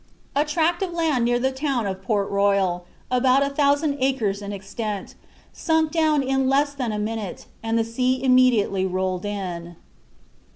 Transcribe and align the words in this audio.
A 0.35 0.43
tract 0.43 0.81
of 0.81 0.93
land 0.93 1.25
near 1.25 1.37
the 1.37 1.51
town 1.51 1.85
of 1.85 2.01
Port 2.01 2.27
Royal, 2.31 2.85
about 3.11 3.43
a 3.43 3.51
thousand 3.53 3.97
acres 3.99 4.41
in 4.41 4.51
extent, 4.51 5.13
sunk 5.53 5.91
down 5.91 6.23
in 6.23 6.49
less 6.49 6.73
than 6.73 6.89
one 6.89 7.03
minute, 7.03 7.45
and 7.61 7.77
the 7.77 7.83
sea 7.83 8.23
immediately 8.23 8.83
rolled 8.87 9.25
in. 9.25 9.75